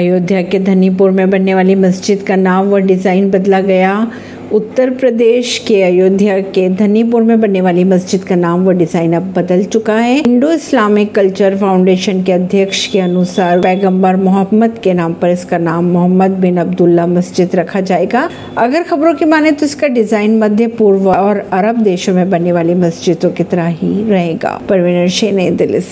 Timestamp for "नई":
25.36-25.50